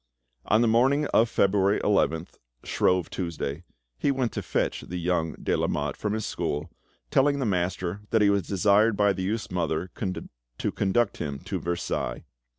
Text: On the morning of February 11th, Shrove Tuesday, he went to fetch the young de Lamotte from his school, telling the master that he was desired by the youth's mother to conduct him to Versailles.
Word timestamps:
On 0.45 0.61
the 0.61 0.67
morning 0.67 1.05
of 1.13 1.29
February 1.29 1.79
11th, 1.81 2.39
Shrove 2.63 3.11
Tuesday, 3.11 3.63
he 3.99 4.09
went 4.09 4.31
to 4.31 4.41
fetch 4.41 4.81
the 4.81 4.97
young 4.97 5.33
de 5.33 5.55
Lamotte 5.55 5.95
from 5.95 6.13
his 6.13 6.25
school, 6.25 6.71
telling 7.11 7.37
the 7.37 7.45
master 7.45 8.01
that 8.09 8.23
he 8.23 8.31
was 8.31 8.41
desired 8.47 8.97
by 8.97 9.13
the 9.13 9.21
youth's 9.21 9.51
mother 9.51 9.91
to 10.57 10.71
conduct 10.71 11.17
him 11.17 11.37
to 11.41 11.59
Versailles. 11.59 12.23